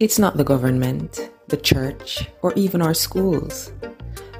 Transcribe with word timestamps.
It's 0.00 0.16
not 0.16 0.36
the 0.36 0.44
government, 0.44 1.28
the 1.48 1.56
church, 1.56 2.24
or 2.42 2.52
even 2.54 2.80
our 2.80 2.94
schools. 2.94 3.72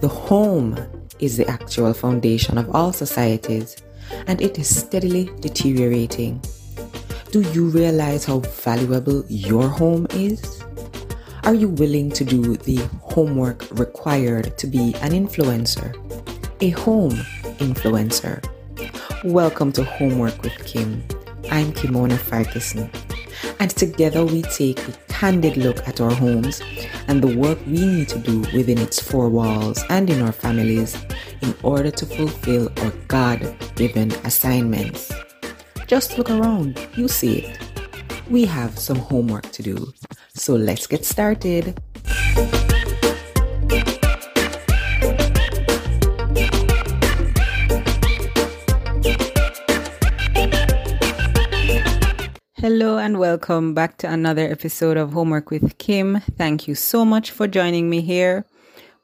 The 0.01 0.07
home 0.07 0.79
is 1.19 1.37
the 1.37 1.49
actual 1.49 1.93
foundation 1.95 2.59
of 2.59 2.73
all 2.77 2.93
societies, 2.93 3.77
and 4.29 4.41
it 4.41 4.57
is 4.57 4.71
steadily 4.71 5.33
deteriorating. 5.41 6.41
Do 7.33 7.41
you 7.41 7.71
realize 7.71 8.25
how 8.25 8.39
valuable 8.39 9.25
your 9.27 9.67
home 9.67 10.07
is? 10.13 10.63
Are 11.43 11.55
you 11.55 11.71
willing 11.71 12.13
to 12.13 12.25
do 12.25 12.57
the 12.59 12.77
homework 13.03 13.67
required 13.73 14.57
to 14.59 14.69
be 14.69 14.95
an 15.03 15.11
influencer? 15.11 15.91
A 16.61 16.71
home 16.71 17.19
influencer. 17.59 18.47
Welcome 19.25 19.73
to 19.73 19.83
Homework 19.83 20.41
with 20.41 20.55
Kim. 20.65 21.03
I'm 21.51 21.73
Kimona 21.73 22.17
Farkison, 22.17 22.89
and 23.59 23.73
together 23.73 24.25
we 24.25 24.43
take 24.43 24.79
candid 25.19 25.57
look 25.57 25.79
at 25.89 26.01
our 26.01 26.15
homes 26.15 26.63
and 27.09 27.21
the 27.21 27.37
work 27.37 27.59
we 27.67 27.85
need 27.85 28.09
to 28.09 28.21
do 28.21 28.39
within 28.55 28.79
its 28.79 29.03
four 29.03 29.29
walls 29.29 29.83
and 29.91 30.09
in 30.09 30.23
our 30.23 30.31
families 30.31 30.97
in 31.41 31.53
order 31.65 31.91
to 31.91 32.07
fulfill 32.07 32.71
our 32.83 32.93
God 33.09 33.41
given 33.75 34.13
assignments. 34.25 35.11
Just 35.89 36.19
look 36.19 36.31
around, 36.31 36.79
you 36.95 37.09
see 37.09 37.41
it. 37.41 37.59
We 38.31 38.45
have 38.45 38.79
some 38.79 38.99
homework 38.99 39.51
to 39.51 39.63
do, 39.65 39.93
so 40.35 40.55
let's 40.55 40.87
get 40.87 41.05
started. 41.05 41.83
Hello 52.71 52.99
and 52.99 53.19
welcome 53.19 53.73
back 53.73 53.97
to 53.97 54.13
another 54.13 54.47
episode 54.47 54.99
of 54.99 55.15
Homework 55.15 55.51
with 55.51 55.79
Kim. 55.79 56.21
Thank 56.37 56.69
you 56.69 56.75
so 56.75 57.03
much 57.03 57.31
for 57.31 57.49
joining 57.49 57.89
me 57.89 58.03
here, 58.03 58.45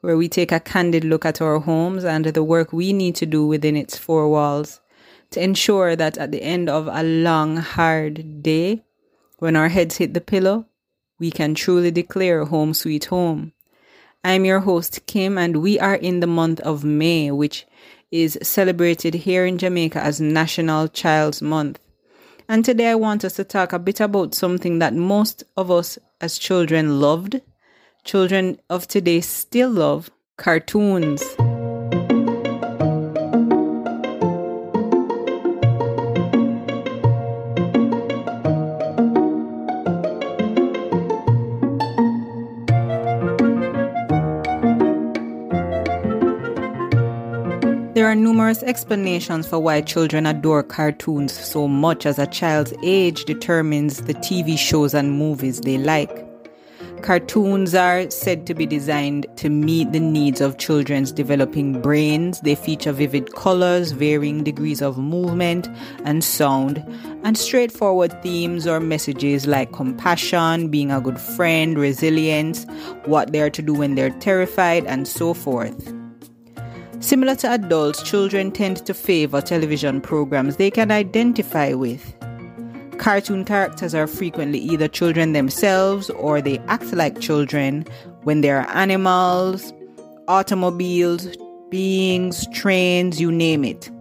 where 0.01 0.15
we 0.15 0.29
take 0.29 0.51
a 0.51 0.59
candid 0.59 1.03
look 1.03 1.25
at 1.25 1.41
our 1.41 1.57
homes 1.57 2.03
and 2.05 2.25
the 2.25 2.43
work 2.43 2.71
we 2.71 2.93
need 2.93 3.15
to 3.15 3.25
do 3.25 3.47
within 3.47 3.75
its 3.75 3.97
four 3.97 4.29
walls 4.29 4.81
to 5.31 5.41
ensure 5.41 5.95
that 5.95 6.15
at 6.19 6.31
the 6.31 6.43
end 6.43 6.69
of 6.69 6.87
a 6.91 7.01
long, 7.01 7.57
hard 7.57 8.43
day, 8.43 8.83
when 9.39 9.55
our 9.55 9.69
heads 9.69 9.97
hit 9.97 10.13
the 10.13 10.21
pillow, 10.21 10.67
we 11.17 11.31
can 11.31 11.55
truly 11.55 11.89
declare 11.89 12.45
home 12.45 12.75
sweet 12.75 13.05
home. 13.05 13.51
I'm 14.23 14.45
your 14.45 14.59
host, 14.59 15.07
Kim, 15.07 15.39
and 15.39 15.57
we 15.57 15.79
are 15.79 15.95
in 15.95 16.19
the 16.19 16.27
month 16.27 16.59
of 16.59 16.83
May, 16.83 17.31
which 17.31 17.65
is 18.11 18.37
celebrated 18.43 19.15
here 19.15 19.43
in 19.43 19.57
Jamaica 19.57 19.97
as 19.97 20.21
National 20.21 20.87
Child's 20.87 21.41
Month. 21.41 21.79
And 22.47 22.63
today 22.63 22.89
I 22.89 22.95
want 22.95 23.25
us 23.25 23.33
to 23.37 23.43
talk 23.43 23.73
a 23.73 23.79
bit 23.79 23.99
about 23.99 24.35
something 24.35 24.77
that 24.77 24.93
most 24.93 25.43
of 25.57 25.71
us 25.71 25.97
as 26.21 26.37
children 26.37 27.01
loved, 27.01 27.41
children 28.03 28.59
of 28.69 28.87
today 28.87 29.21
still 29.21 29.71
love 29.71 30.11
cartoons. 30.37 31.23
Are 48.15 48.17
numerous 48.17 48.63
explanations 48.63 49.45
for 49.45 49.59
why 49.59 49.81
children 49.81 50.25
adore 50.25 50.63
cartoons 50.63 51.33
so 51.33 51.67
much 51.67 52.05
as 52.05 52.17
a 52.17 52.25
child's 52.27 52.73
age 52.81 53.25
determines 53.25 54.03
the 54.03 54.13
TV 54.13 54.57
shows 54.57 54.93
and 54.93 55.11
movies 55.19 55.59
they 55.59 55.77
like. 55.77 56.25
Cartoons 57.01 57.75
are 57.75 58.09
said 58.09 58.47
to 58.47 58.53
be 58.53 58.65
designed 58.65 59.27
to 59.35 59.49
meet 59.49 59.91
the 59.91 59.99
needs 59.99 60.39
of 60.39 60.57
children's 60.57 61.11
developing 61.11 61.81
brains. 61.81 62.39
They 62.39 62.55
feature 62.55 62.93
vivid 62.93 63.33
colors, 63.33 63.91
varying 63.91 64.45
degrees 64.45 64.81
of 64.81 64.97
movement 64.97 65.67
and 66.05 66.23
sound, 66.23 66.77
and 67.23 67.37
straightforward 67.37 68.23
themes 68.23 68.65
or 68.65 68.79
messages 68.79 69.45
like 69.45 69.73
compassion, 69.73 70.69
being 70.69 70.89
a 70.89 71.01
good 71.01 71.19
friend, 71.19 71.77
resilience, 71.77 72.65
what 73.03 73.33
they 73.33 73.41
are 73.41 73.49
to 73.49 73.61
do 73.61 73.73
when 73.73 73.95
they're 73.95 74.17
terrified, 74.21 74.85
and 74.85 75.05
so 75.05 75.33
forth. 75.33 75.93
Similar 76.99 77.35
to 77.35 77.51
adults, 77.51 78.01
children 78.01 78.51
tend 78.51 78.85
to 78.85 78.93
favor 78.93 79.41
television 79.41 80.01
programs 80.01 80.55
they 80.55 80.71
can 80.71 80.91
identify 80.91 81.73
with. 81.73 82.15
Cartoon 82.97 83.45
characters 83.45 83.93
are 83.93 84.07
frequently 84.07 84.59
either 84.59 84.87
children 84.87 85.33
themselves 85.33 86.09
or 86.11 86.41
they 86.41 86.57
act 86.67 86.93
like 86.93 87.19
children 87.19 87.85
when 88.23 88.41
they 88.41 88.49
are 88.49 88.67
animals, 88.69 89.73
automobiles, 90.27 91.27
beings, 91.69 92.47
trains, 92.53 93.19
you 93.19 93.31
name 93.31 93.63
it. 93.63 93.91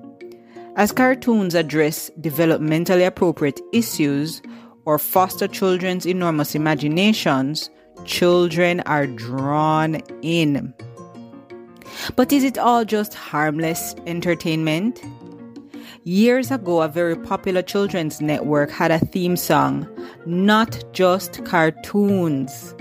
As 0.76 0.92
cartoons 0.92 1.54
address 1.54 2.10
developmentally 2.20 3.06
appropriate 3.06 3.60
issues 3.72 4.40
or 4.86 4.98
foster 4.98 5.48
children's 5.48 6.06
enormous 6.06 6.54
imaginations, 6.54 7.68
children 8.04 8.80
are 8.80 9.06
drawn 9.06 9.96
in. 10.22 10.72
But 12.16 12.32
is 12.32 12.44
it 12.44 12.58
all 12.58 12.84
just 12.84 13.14
harmless 13.14 13.94
entertainment? 14.06 15.02
Years 16.04 16.50
ago, 16.50 16.82
a 16.82 16.88
very 16.88 17.16
popular 17.16 17.62
children's 17.62 18.20
network 18.20 18.70
had 18.70 18.90
a 18.90 18.98
theme 18.98 19.36
song, 19.36 19.88
Not 20.26 20.84
Just 20.92 21.44
Cartoons. 21.44 22.74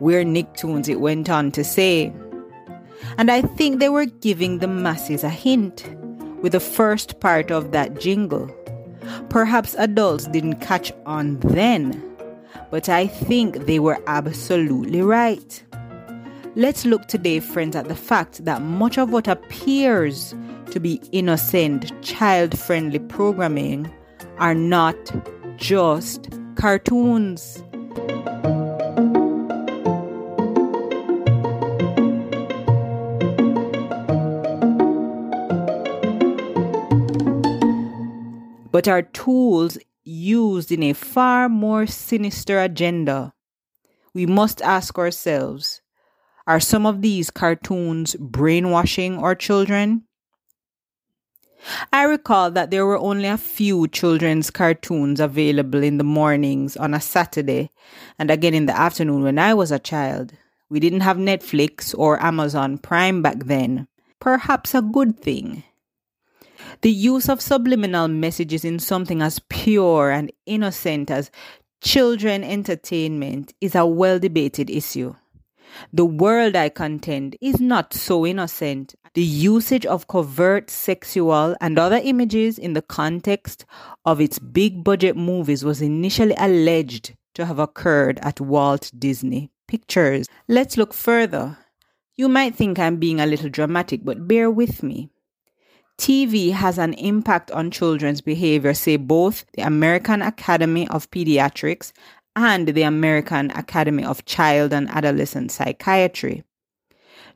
We're 0.00 0.24
Nicktoons, 0.24 0.88
it 0.88 1.00
went 1.00 1.30
on 1.30 1.52
to 1.52 1.62
say. 1.62 2.12
And 3.16 3.30
I 3.30 3.42
think 3.42 3.78
they 3.78 3.88
were 3.88 4.06
giving 4.06 4.58
the 4.58 4.66
masses 4.66 5.22
a 5.22 5.28
hint 5.28 5.88
with 6.42 6.52
the 6.52 6.60
first 6.60 7.20
part 7.20 7.50
of 7.50 7.72
that 7.72 8.00
jingle. 8.00 8.50
Perhaps 9.28 9.74
adults 9.78 10.26
didn't 10.26 10.60
catch 10.60 10.92
on 11.06 11.38
then, 11.40 12.02
but 12.70 12.88
I 12.88 13.06
think 13.06 13.66
they 13.66 13.78
were 13.78 13.98
absolutely 14.06 15.02
right. 15.02 15.63
Let's 16.56 16.84
look 16.84 17.08
today, 17.08 17.40
friends, 17.40 17.74
at 17.74 17.88
the 17.88 17.96
fact 17.96 18.44
that 18.44 18.62
much 18.62 18.96
of 18.96 19.10
what 19.10 19.26
appears 19.26 20.36
to 20.70 20.78
be 20.78 21.02
innocent, 21.10 21.90
child 22.00 22.56
friendly 22.56 23.00
programming 23.00 23.92
are 24.38 24.54
not 24.54 24.94
just 25.56 26.28
cartoons. 26.54 27.60
But 38.70 38.86
are 38.86 39.02
tools 39.02 39.76
used 40.04 40.70
in 40.70 40.84
a 40.84 40.92
far 40.92 41.48
more 41.48 41.88
sinister 41.88 42.60
agenda. 42.60 43.34
We 44.12 44.26
must 44.26 44.62
ask 44.62 44.96
ourselves 45.00 45.80
are 46.46 46.60
some 46.60 46.86
of 46.86 47.02
these 47.02 47.30
cartoons 47.30 48.16
brainwashing 48.16 49.18
our 49.18 49.34
children? 49.34 50.04
I 51.92 52.02
recall 52.02 52.50
that 52.50 52.70
there 52.70 52.84
were 52.84 52.98
only 52.98 53.26
a 53.26 53.38
few 53.38 53.88
children's 53.88 54.50
cartoons 54.50 55.20
available 55.20 55.82
in 55.82 55.96
the 55.96 56.04
mornings 56.04 56.76
on 56.76 56.92
a 56.92 57.00
Saturday 57.00 57.70
and 58.18 58.30
again 58.30 58.52
in 58.52 58.66
the 58.66 58.76
afternoon 58.76 59.22
when 59.22 59.38
I 59.38 59.54
was 59.54 59.70
a 59.70 59.78
child. 59.78 60.32
We 60.68 60.80
didn't 60.80 61.00
have 61.00 61.16
Netflix 61.16 61.94
or 61.96 62.22
Amazon 62.22 62.78
Prime 62.78 63.22
back 63.22 63.44
then. 63.44 63.88
Perhaps 64.20 64.74
a 64.74 64.82
good 64.82 65.18
thing. 65.18 65.62
The 66.82 66.90
use 66.90 67.28
of 67.28 67.40
subliminal 67.40 68.08
messages 68.08 68.64
in 68.64 68.78
something 68.78 69.22
as 69.22 69.40
pure 69.48 70.10
and 70.10 70.32
innocent 70.46 71.10
as 71.10 71.30
children 71.82 72.44
entertainment 72.44 73.54
is 73.60 73.74
a 73.74 73.86
well 73.86 74.18
debated 74.18 74.68
issue. 74.68 75.14
The 75.92 76.04
world, 76.04 76.56
I 76.56 76.68
contend, 76.68 77.36
is 77.40 77.60
not 77.60 77.94
so 77.94 78.26
innocent. 78.26 78.94
The 79.14 79.22
usage 79.22 79.86
of 79.86 80.08
covert 80.08 80.70
sexual 80.70 81.56
and 81.60 81.78
other 81.78 82.00
images 82.02 82.58
in 82.58 82.72
the 82.72 82.82
context 82.82 83.64
of 84.04 84.20
its 84.20 84.38
big 84.38 84.82
budget 84.82 85.16
movies 85.16 85.64
was 85.64 85.80
initially 85.80 86.34
alleged 86.36 87.14
to 87.34 87.46
have 87.46 87.58
occurred 87.58 88.18
at 88.22 88.40
Walt 88.40 88.90
Disney 88.98 89.50
Pictures. 89.68 90.26
Let's 90.48 90.76
look 90.76 90.92
further. 90.92 91.58
You 92.16 92.28
might 92.28 92.54
think 92.54 92.78
I'm 92.78 92.96
being 92.96 93.20
a 93.20 93.26
little 93.26 93.48
dramatic, 93.50 94.04
but 94.04 94.28
bear 94.28 94.50
with 94.50 94.82
me. 94.82 95.10
TV 95.98 96.52
has 96.52 96.76
an 96.78 96.94
impact 96.94 97.50
on 97.52 97.70
children's 97.70 98.20
behavior, 98.20 98.74
say 98.74 98.96
both 98.96 99.44
the 99.54 99.62
American 99.62 100.22
Academy 100.22 100.88
of 100.88 101.10
Pediatrics 101.10 101.92
and 102.36 102.68
the 102.68 102.82
American 102.82 103.50
Academy 103.52 104.04
of 104.04 104.24
Child 104.24 104.72
and 104.72 104.88
Adolescent 104.90 105.52
Psychiatry. 105.52 106.44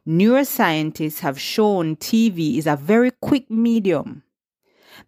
Neuroscientists 0.06 1.20
have 1.20 1.40
shown 1.40 1.96
TV 1.96 2.56
is 2.56 2.66
a 2.66 2.76
very 2.76 3.10
quick 3.10 3.50
medium. 3.50 4.22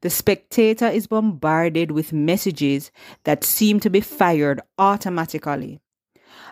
The 0.03 0.11
spectator 0.11 0.87
is 0.87 1.07
bombarded 1.07 1.91
with 1.91 2.13
messages 2.13 2.91
that 3.25 3.45
seem 3.45 3.81
to 3.81 3.91
be 3.91 4.01
fired 4.01 4.61
automatically. 4.79 5.81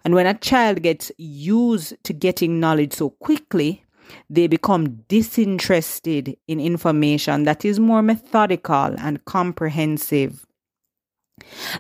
And 0.05 0.15
when 0.15 0.27
a 0.27 0.35
child 0.35 0.83
gets 0.83 1.13
used 1.19 2.03
to 2.05 2.13
getting 2.13 2.59
knowledge 2.59 2.95
so 2.95 3.11
quickly, 3.11 3.85
they 4.31 4.47
become 4.47 5.05
disinterested 5.09 6.37
in 6.47 6.61
information 6.61 7.45
that 7.45 7.65
is 7.65 7.79
more 7.79 8.03
methodical 8.03 8.95
and 8.99 9.25
comprehensive. 9.25 10.47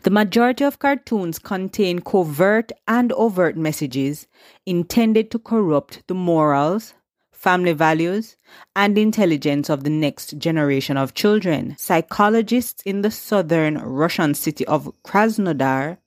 The 0.02 0.10
majority 0.10 0.64
of 0.64 0.78
cartoons 0.78 1.38
contain 1.38 2.00
covert 2.00 2.72
and 2.86 3.12
overt 3.12 3.56
messages 3.56 4.26
intended 4.66 5.30
to 5.30 5.38
corrupt 5.38 6.02
the 6.06 6.14
morals, 6.14 6.94
family 7.32 7.72
values, 7.72 8.36
and 8.74 8.98
intelligence 8.98 9.70
of 9.70 9.84
the 9.84 9.90
next 9.90 10.38
generation 10.38 10.96
of 10.96 11.14
children. 11.14 11.76
Psychologists 11.78 12.82
in 12.82 13.02
the 13.02 13.10
southern 13.10 13.78
Russian 13.78 14.34
city 14.34 14.66
of 14.66 14.90
Krasnodar 15.04 15.98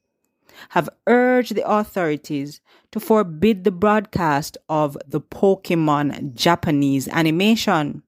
have 0.69 0.89
urged 1.07 1.55
the 1.55 1.67
authorities 1.67 2.61
to 2.91 2.99
forbid 2.99 3.63
the 3.63 3.71
broadcast 3.71 4.57
of 4.69 4.97
the 5.07 5.21
Pokemon 5.21 6.33
Japanese 6.33 7.07
animation. 7.07 8.03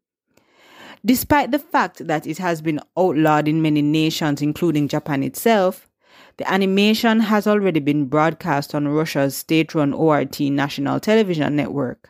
Despite 1.05 1.51
the 1.51 1.59
fact 1.59 2.07
that 2.07 2.25
it 2.25 2.37
has 2.37 2.61
been 2.61 2.79
outlawed 2.97 3.47
in 3.47 3.61
many 3.61 3.81
nations, 3.81 4.41
including 4.41 4.87
Japan 4.87 5.21
itself, 5.21 5.89
the 6.37 6.49
animation 6.51 7.19
has 7.19 7.45
already 7.45 7.79
been 7.79 8.05
broadcast 8.05 8.73
on 8.73 8.87
Russia's 8.87 9.35
state 9.35 9.75
run 9.75 9.93
ORT 9.93 10.39
national 10.39 10.99
television 10.99 11.55
network. 11.55 12.09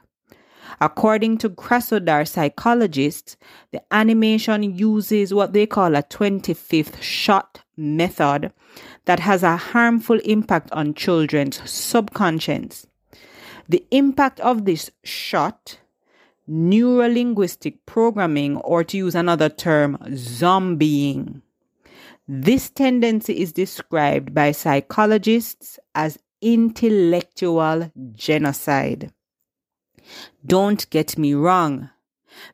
According 0.80 1.40
to 1.40 1.50
Krasnodar 1.50 2.28
psychologists, 2.28 3.36
the 3.72 3.82
animation 3.92 4.64
uses 4.78 5.34
what 5.34 5.54
they 5.54 5.66
call 5.66 5.96
a 5.96 6.04
25th 6.04 7.02
shot 7.02 7.62
method 7.76 8.54
that 9.06 9.20
has 9.20 9.44
a 9.44 9.58
harmful 9.58 10.20
impact 10.20 10.72
on 10.72 10.94
children's 10.94 11.68
subconscious. 11.70 12.86
The 13.68 13.86
impact 13.92 14.40
of 14.42 14.66
this 14.66 14.92
shot, 15.04 15.80
neurolinguistic 16.50 17.78
programming, 17.86 18.58
or 18.58 18.84
to 18.84 18.98
use 18.98 19.16
another 19.16 19.50
term, 19.50 19.98
zombieing. 20.12 21.42
This 22.28 22.70
tendency 22.70 23.42
is 23.42 23.54
described 23.54 24.34
by 24.34 24.52
psychologists 24.52 25.80
as 25.96 26.20
intellectual 26.42 27.92
genocide. 28.14 29.12
Don't 30.46 30.90
get 30.90 31.18
me 31.18 31.34
wrong. 31.34 31.90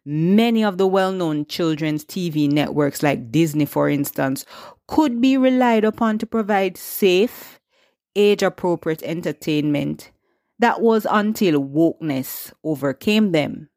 Many 0.06 0.64
of 0.64 0.78
the 0.78 0.88
well 0.88 1.12
known 1.12 1.46
children's 1.46 2.04
TV 2.04 2.52
networks, 2.52 3.02
like 3.02 3.32
Disney, 3.32 3.66
for 3.66 3.90
instance, 3.90 4.46
could 4.88 5.22
be 5.22 5.38
relied 5.38 5.86
upon 5.86 6.18
to 6.20 6.26
provide 6.26 6.78
safe, 6.78 7.60
age 8.16 8.44
appropriate 8.44 9.02
entertainment 9.04 10.12
that 10.60 10.82
was 10.82 11.08
until 11.10 11.64
wokeness 11.64 12.52
overcame 12.64 13.32
them. 13.32 13.69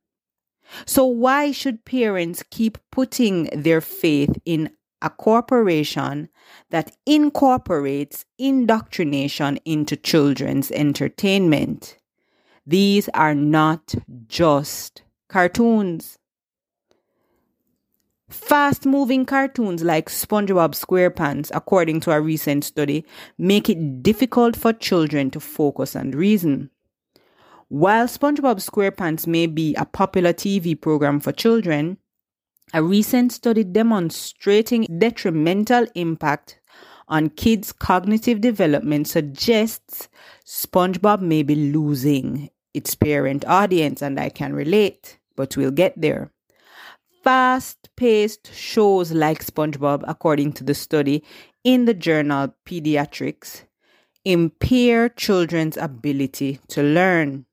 So, 0.87 1.05
why 1.05 1.53
should 1.53 1.85
parents 1.85 2.43
keep 2.51 2.79
putting 2.91 3.45
their 3.53 3.81
faith 3.81 4.31
in 4.45 4.71
a 5.01 5.11
corporation 5.11 6.29
that 6.71 6.97
incorporates 7.07 8.25
indoctrination 8.39 9.59
into 9.65 9.97
children's 9.97 10.71
entertainment? 10.71 11.99
These 12.67 13.09
are 13.11 13.35
not 13.35 13.95
just 14.29 15.03
cartoons. 15.29 16.19
Fast 18.29 18.87
moving 18.87 19.27
cartoons 19.27 19.83
like 19.83 20.09
SpongeBob 20.09 20.75
SquarePants, 20.75 21.51
according 21.53 22.01
to 22.01 22.13
a 22.13 22.21
recent 22.21 22.65
study, 22.65 23.05
make 23.37 23.69
it 23.69 24.03
difficult 24.03 24.57
for 24.57 24.73
children 24.73 25.31
to 25.33 25.41
focus 25.41 25.95
and 25.95 26.15
reason. 26.15 26.71
While 27.73 28.07
SpongeBob 28.07 28.61
SquarePants 28.61 29.27
may 29.27 29.47
be 29.47 29.75
a 29.77 29.87
popular 29.87 30.35
TV 30.35 30.79
program 30.79 31.21
for 31.21 31.33
children, 31.33 31.97
a 32.75 32.83
recent 32.83 33.33
study 33.33 33.65
demonstrating 33.65 34.87
detrimental 34.99 35.87
impact 35.95 36.61
on 37.09 37.31
kids' 37.31 37.73
cognitive 37.73 38.43
development 38.43 39.09
suggests 39.09 40.11
SpongeBob 40.45 41.23
may 41.23 41.43
be 41.43 41.73
losing 41.73 42.51
its 42.75 42.95
parent 42.95 43.43
audience, 43.47 44.03
and 44.03 44.21
I 44.21 44.29
can 44.29 44.53
relate, 44.53 45.19
but 45.35 45.57
we'll 45.57 45.71
get 45.71 45.99
there. 45.99 46.31
Fast 47.25 47.89
paced 47.97 48.55
shows 48.55 49.13
like 49.13 49.43
SpongeBob, 49.43 50.05
according 50.07 50.53
to 50.55 50.65
the 50.65 50.75
study 50.75 51.25
in 51.65 51.87
the 51.87 51.95
journal 51.95 52.55
Pediatrics, 52.67 53.63
impair 54.27 55.09
children's 55.09 55.79
ability 55.79 56.61
to 56.69 56.83
learn. 56.83 57.47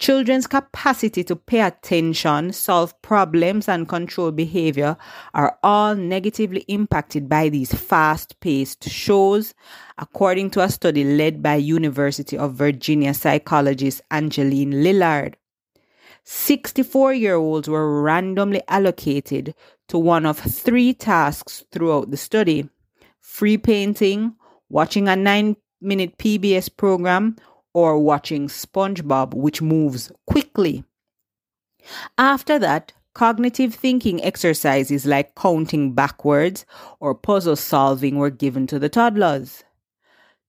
Children's 0.00 0.48
capacity 0.48 1.22
to 1.24 1.36
pay 1.36 1.60
attention, 1.60 2.52
solve 2.52 3.00
problems, 3.00 3.68
and 3.68 3.88
control 3.88 4.32
behavior 4.32 4.96
are 5.32 5.56
all 5.62 5.94
negatively 5.94 6.60
impacted 6.68 7.28
by 7.28 7.48
these 7.48 7.72
fast-paced 7.72 8.90
shows, 8.90 9.54
according 9.96 10.50
to 10.50 10.60
a 10.60 10.68
study 10.68 11.04
led 11.04 11.42
by 11.42 11.54
University 11.54 12.36
of 12.36 12.54
Virginia 12.54 13.14
psychologist 13.14 14.02
Angeline 14.10 14.72
Lillard. 14.72 15.34
64-year-olds 16.26 17.68
were 17.68 18.02
randomly 18.02 18.62
allocated 18.68 19.54
to 19.88 19.98
one 19.98 20.26
of 20.26 20.38
three 20.38 20.92
tasks 20.92 21.64
throughout 21.70 22.10
the 22.10 22.16
study: 22.16 22.68
free 23.20 23.56
painting, 23.56 24.34
watching 24.68 25.06
a 25.06 25.12
9-minute 25.12 26.18
PBS 26.18 26.68
program, 26.76 27.36
or 27.74 27.98
watching 27.98 28.48
SpongeBob, 28.48 29.34
which 29.34 29.60
moves 29.60 30.10
quickly. 30.26 30.84
After 32.16 32.58
that, 32.58 32.92
cognitive 33.14 33.74
thinking 33.74 34.22
exercises 34.22 35.04
like 35.04 35.34
counting 35.34 35.92
backwards 35.92 36.64
or 37.00 37.14
puzzle 37.14 37.56
solving 37.56 38.16
were 38.16 38.30
given 38.30 38.66
to 38.68 38.78
the 38.78 38.88
toddlers. 38.88 39.64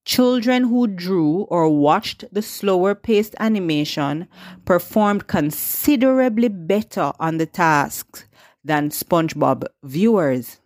Children 0.06 0.66
who 0.66 0.86
drew 0.86 1.42
or 1.50 1.68
watched 1.68 2.26
the 2.32 2.44
slower 2.44 2.94
paced 2.94 3.36
animation 3.40 4.28
performed 4.64 5.26
considerably 5.26 6.48
better 6.48 7.12
on 7.20 7.38
the 7.38 7.48
tasks 7.48 8.26
than 8.64 8.90
SpongeBob 8.90 9.66
viewers. 9.84 10.60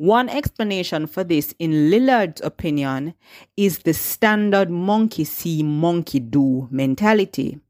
One 0.00 0.30
explanation 0.30 1.06
for 1.06 1.24
this, 1.24 1.54
in 1.58 1.90
Lillard's 1.90 2.40
opinion, 2.40 3.12
is 3.58 3.80
the 3.80 3.92
standard 3.92 4.70
monkey 4.70 5.24
see, 5.24 5.62
monkey 5.62 6.20
do 6.20 6.68
mentality. 6.70 7.60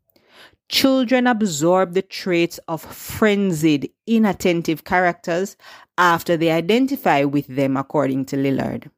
Children 0.69 1.27
absorb 1.27 1.95
the 1.95 2.03
traits 2.03 2.61
of 2.69 2.83
frenzied, 2.83 3.91
inattentive 4.07 4.85
characters 4.85 5.57
after 5.99 6.37
they 6.37 6.53
identify 6.53 7.25
with 7.25 7.49
them, 7.49 7.77
according 7.77 8.27
to 8.27 8.37
Lillard. 8.37 8.93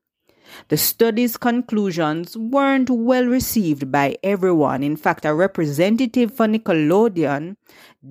The 0.69 0.77
study's 0.77 1.39
conclusions 1.39 2.37
weren't 2.37 2.91
well 2.91 3.25
received 3.25 3.91
by 3.91 4.19
everyone. 4.23 4.83
In 4.83 4.99
fact, 4.99 5.25
a 5.25 5.33
representative 5.33 6.35
for 6.35 6.47
Nickelodeon, 6.47 7.57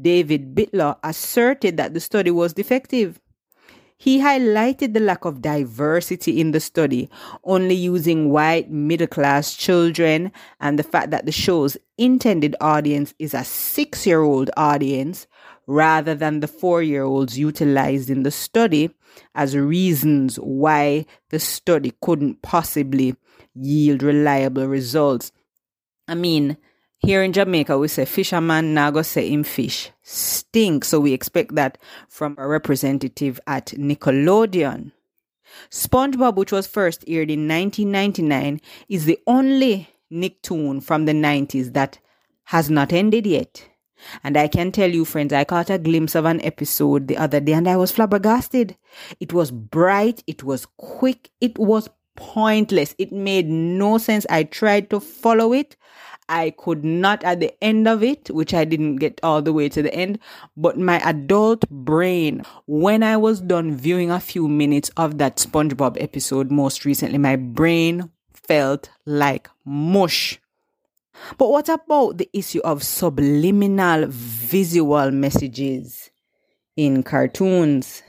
David 0.01 0.55
Bittler, 0.55 0.97
asserted 1.03 1.77
that 1.77 1.93
the 1.93 1.99
study 1.99 2.31
was 2.31 2.53
defective. 2.53 3.19
He 4.01 4.17
highlighted 4.19 4.95
the 4.95 4.99
lack 4.99 5.25
of 5.25 5.43
diversity 5.43 6.41
in 6.41 6.53
the 6.53 6.59
study, 6.59 7.07
only 7.43 7.75
using 7.75 8.31
white 8.31 8.71
middle 8.71 9.05
class 9.05 9.55
children, 9.55 10.31
and 10.59 10.79
the 10.79 10.83
fact 10.83 11.11
that 11.11 11.27
the 11.27 11.31
show's 11.31 11.77
intended 11.99 12.55
audience 12.59 13.13
is 13.19 13.35
a 13.35 13.43
six 13.43 14.07
year 14.07 14.23
old 14.23 14.49
audience 14.57 15.27
rather 15.67 16.15
than 16.15 16.39
the 16.39 16.47
four 16.47 16.81
year 16.81 17.03
olds 17.03 17.37
utilized 17.37 18.09
in 18.09 18.23
the 18.23 18.31
study 18.31 18.89
as 19.35 19.55
reasons 19.55 20.37
why 20.37 21.05
the 21.29 21.39
study 21.39 21.93
couldn't 22.01 22.41
possibly 22.41 23.15
yield 23.53 24.01
reliable 24.01 24.65
results. 24.65 25.31
I 26.07 26.15
mean, 26.15 26.57
here 27.01 27.23
in 27.23 27.33
Jamaica, 27.33 27.77
we 27.77 27.87
say 27.87 28.05
fisherman 28.05 28.73
now 28.73 28.91
go 28.91 29.01
say 29.01 29.29
him 29.29 29.43
fish 29.43 29.91
stink. 30.03 30.85
So 30.85 30.99
we 30.99 31.13
expect 31.13 31.55
that 31.55 31.77
from 32.07 32.35
a 32.37 32.47
representative 32.47 33.39
at 33.47 33.67
Nickelodeon. 33.67 34.91
SpongeBob, 35.69 36.35
which 36.35 36.51
was 36.51 36.67
first 36.67 37.03
aired 37.07 37.31
in 37.31 37.47
1999, 37.47 38.61
is 38.87 39.05
the 39.05 39.19
only 39.27 39.89
Nicktoon 40.11 40.81
from 40.81 41.05
the 41.05 41.13
90s 41.13 41.73
that 41.73 41.99
has 42.45 42.69
not 42.69 42.93
ended 42.93 43.25
yet. 43.25 43.67
And 44.23 44.37
I 44.37 44.47
can 44.47 44.71
tell 44.71 44.89
you, 44.89 45.05
friends, 45.05 45.33
I 45.33 45.43
caught 45.43 45.69
a 45.69 45.77
glimpse 45.77 46.15
of 46.15 46.25
an 46.25 46.43
episode 46.43 47.07
the 47.07 47.17
other 47.17 47.39
day 47.39 47.53
and 47.53 47.67
I 47.67 47.77
was 47.77 47.91
flabbergasted. 47.91 48.75
It 49.19 49.33
was 49.33 49.51
bright, 49.51 50.23
it 50.25 50.43
was 50.43 50.65
quick, 50.77 51.29
it 51.39 51.57
was 51.59 51.87
pointless. 52.15 52.95
It 52.97 53.11
made 53.11 53.47
no 53.47 53.97
sense. 53.97 54.25
I 54.29 54.43
tried 54.43 54.89
to 54.89 54.99
follow 54.99 55.53
it. 55.53 55.75
I 56.31 56.51
could 56.51 56.85
not 56.85 57.25
at 57.25 57.41
the 57.41 57.53
end 57.61 57.89
of 57.89 58.01
it, 58.01 58.29
which 58.29 58.53
I 58.53 58.63
didn't 58.63 58.95
get 58.95 59.19
all 59.21 59.41
the 59.41 59.51
way 59.51 59.67
to 59.67 59.81
the 59.83 59.93
end, 59.93 60.17
but 60.55 60.79
my 60.79 60.97
adult 61.07 61.69
brain, 61.69 62.43
when 62.67 63.03
I 63.03 63.17
was 63.17 63.41
done 63.41 63.75
viewing 63.75 64.09
a 64.09 64.21
few 64.21 64.47
minutes 64.47 64.89
of 64.95 65.17
that 65.17 65.35
SpongeBob 65.35 66.01
episode 66.01 66.49
most 66.49 66.85
recently, 66.85 67.17
my 67.17 67.35
brain 67.35 68.11
felt 68.33 68.89
like 69.05 69.49
mush. 69.65 70.39
But 71.37 71.49
what 71.49 71.67
about 71.67 72.17
the 72.17 72.29
issue 72.31 72.61
of 72.61 72.81
subliminal 72.81 74.05
visual 74.07 75.11
messages 75.11 76.11
in 76.77 77.03
cartoons? 77.03 78.03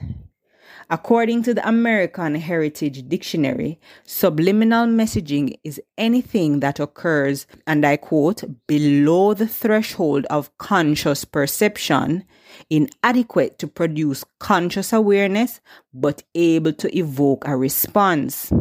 According 0.92 1.44
to 1.44 1.54
the 1.54 1.66
American 1.66 2.34
Heritage 2.34 3.08
Dictionary, 3.08 3.80
subliminal 4.04 4.84
messaging 4.86 5.54
is 5.64 5.80
anything 5.96 6.60
that 6.60 6.78
occurs, 6.78 7.46
and 7.66 7.86
I 7.86 7.96
quote, 7.96 8.44
below 8.66 9.32
the 9.32 9.46
threshold 9.46 10.26
of 10.26 10.54
conscious 10.58 11.24
perception, 11.24 12.24
inadequate 12.68 13.58
to 13.60 13.68
produce 13.68 14.22
conscious 14.38 14.92
awareness, 14.92 15.62
but 15.94 16.24
able 16.34 16.74
to 16.74 16.94
evoke 16.94 17.48
a 17.48 17.56
response. 17.56 18.52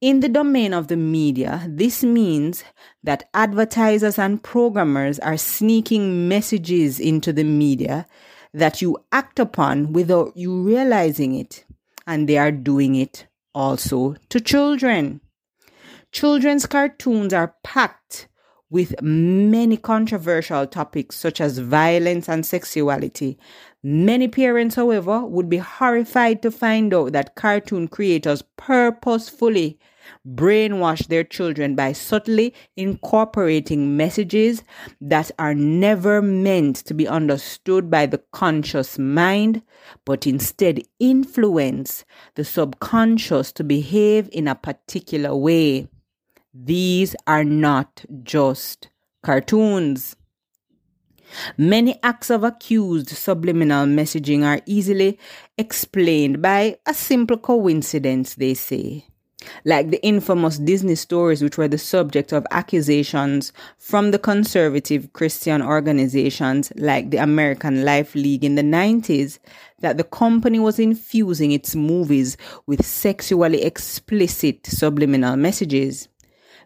In 0.00 0.18
the 0.18 0.28
domain 0.28 0.74
of 0.74 0.88
the 0.88 0.96
media, 0.96 1.64
this 1.68 2.02
means 2.02 2.64
that 3.04 3.28
advertisers 3.32 4.18
and 4.18 4.42
programmers 4.42 5.20
are 5.20 5.36
sneaking 5.36 6.26
messages 6.26 6.98
into 6.98 7.32
the 7.32 7.44
media 7.44 8.08
that 8.58 8.82
you 8.82 8.98
act 9.12 9.38
upon 9.38 9.92
without 9.92 10.36
you 10.36 10.62
realizing 10.62 11.34
it. 11.34 11.64
And 12.06 12.28
they 12.28 12.38
are 12.38 12.52
doing 12.52 12.94
it 12.94 13.26
also 13.54 14.16
to 14.30 14.40
children. 14.40 15.20
Children's 16.12 16.66
cartoons 16.66 17.32
are 17.34 17.54
packed 17.62 18.28
with 18.70 19.00
many 19.00 19.76
controversial 19.76 20.66
topics 20.66 21.16
such 21.16 21.40
as 21.40 21.58
violence 21.58 22.28
and 22.28 22.44
sexuality. 22.44 23.38
Many 23.82 24.28
parents, 24.28 24.74
however, 24.74 25.24
would 25.24 25.48
be 25.48 25.58
horrified 25.58 26.42
to 26.42 26.50
find 26.50 26.92
out 26.92 27.12
that 27.12 27.34
cartoon 27.34 27.88
creators 27.88 28.42
purposefully 28.56 29.78
brainwash 30.26 31.06
their 31.08 31.24
children 31.24 31.74
by 31.74 31.92
subtly 31.92 32.54
incorporating 32.76 33.96
messages 33.96 34.62
that 35.00 35.30
are 35.38 35.54
never 35.54 36.20
meant 36.22 36.76
to 36.76 36.94
be 36.94 37.08
understood 37.08 37.90
by 37.90 38.06
the 38.06 38.22
conscious 38.32 38.98
mind, 38.98 39.62
but 40.04 40.26
instead 40.26 40.82
influence 40.98 42.04
the 42.34 42.44
subconscious 42.44 43.52
to 43.52 43.64
behave 43.64 44.28
in 44.32 44.48
a 44.48 44.54
particular 44.54 45.34
way. 45.34 45.88
These 46.52 47.14
are 47.26 47.44
not 47.44 48.04
just 48.22 48.88
cartoons. 49.22 50.16
Many 51.58 51.98
acts 52.02 52.30
of 52.30 52.42
accused 52.42 53.10
subliminal 53.10 53.86
messaging 53.86 54.44
are 54.44 54.62
easily 54.64 55.18
explained 55.58 56.40
by 56.40 56.78
a 56.86 56.94
simple 56.94 57.36
coincidence, 57.36 58.34
they 58.34 58.54
say 58.54 59.04
like 59.64 59.90
the 59.90 60.04
infamous 60.04 60.58
Disney 60.58 60.94
stories, 60.94 61.42
which 61.42 61.56
were 61.56 61.68
the 61.68 61.78
subject 61.78 62.32
of 62.32 62.46
accusations 62.50 63.52
from 63.76 64.10
the 64.10 64.18
conservative 64.18 65.12
Christian 65.12 65.62
organizations 65.62 66.72
like 66.76 67.10
the 67.10 67.18
American 67.18 67.84
Life 67.84 68.14
League 68.14 68.44
in 68.44 68.56
the 68.56 68.62
90s, 68.62 69.38
that 69.80 69.96
the 69.96 70.04
company 70.04 70.58
was 70.58 70.78
infusing 70.78 71.52
its 71.52 71.76
movies 71.76 72.36
with 72.66 72.84
sexually 72.84 73.62
explicit 73.62 74.66
subliminal 74.66 75.36
messages. 75.36 76.08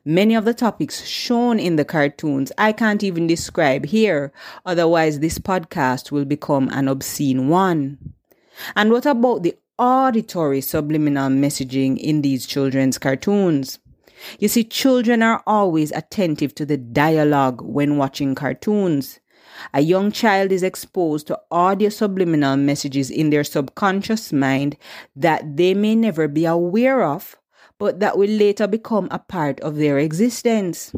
Many 0.04 0.34
of 0.34 0.44
the 0.44 0.54
topics 0.54 1.04
shown 1.04 1.60
in 1.60 1.76
the 1.76 1.84
cartoons 1.84 2.50
I 2.58 2.72
can't 2.72 3.04
even 3.04 3.28
describe 3.28 3.86
here, 3.86 4.32
otherwise, 4.66 5.20
this 5.20 5.38
podcast 5.38 6.10
will 6.10 6.24
become 6.24 6.68
an 6.72 6.88
obscene 6.88 7.48
one. 7.48 7.98
And 8.74 8.90
what 8.90 9.06
about 9.06 9.44
the 9.44 9.56
auditory 9.78 10.60
subliminal 10.60 11.28
messaging 11.28 11.98
in 11.98 12.22
these 12.22 12.46
children's 12.46 12.98
cartoons. 12.98 13.78
You 14.38 14.48
see, 14.48 14.64
children 14.64 15.22
are 15.22 15.42
always 15.46 15.90
attentive 15.92 16.54
to 16.56 16.66
the 16.66 16.76
dialogue 16.76 17.60
when 17.62 17.96
watching 17.96 18.34
cartoons. 18.34 19.20
A 19.74 19.80
young 19.80 20.12
child 20.12 20.52
is 20.52 20.62
exposed 20.62 21.26
to 21.26 21.40
audio 21.50 21.88
subliminal 21.88 22.56
messages 22.56 23.10
in 23.10 23.30
their 23.30 23.44
subconscious 23.44 24.32
mind 24.32 24.76
that 25.16 25.56
they 25.56 25.74
may 25.74 25.94
never 25.94 26.28
be 26.28 26.44
aware 26.44 27.04
of, 27.04 27.36
but 27.78 28.00
that 28.00 28.16
will 28.16 28.30
later 28.30 28.66
become 28.66 29.08
a 29.10 29.18
part 29.18 29.60
of 29.60 29.76
their 29.76 29.98
existence. 29.98 30.92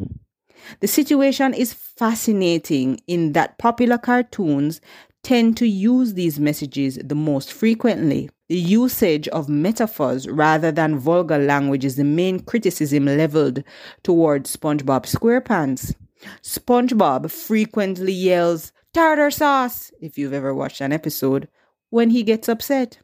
The 0.79 0.87
situation 0.87 1.53
is 1.53 1.73
fascinating 1.73 2.99
in 3.07 3.33
that 3.33 3.57
popular 3.57 3.97
cartoons 3.97 4.81
tend 5.23 5.57
to 5.57 5.67
use 5.67 6.13
these 6.13 6.39
messages 6.39 6.99
the 7.03 7.15
most 7.15 7.51
frequently. 7.51 8.29
The 8.47 8.57
usage 8.57 9.27
of 9.29 9.49
metaphors 9.49 10.27
rather 10.27 10.71
than 10.71 10.99
vulgar 10.99 11.39
language 11.39 11.83
is 11.83 11.95
the 11.95 12.03
main 12.03 12.39
criticism 12.39 13.05
leveled 13.05 13.63
towards 14.03 14.55
SpongeBob 14.55 15.05
SquarePants. 15.05 15.95
SpongeBob 16.43 17.31
frequently 17.31 18.13
yells, 18.13 18.71
tartar 18.93 19.31
sauce, 19.31 19.91
if 19.99 20.17
you've 20.17 20.33
ever 20.33 20.53
watched 20.53 20.79
an 20.79 20.93
episode, 20.93 21.47
when 21.89 22.11
he 22.11 22.21
gets 22.21 22.47
upset. 22.47 22.99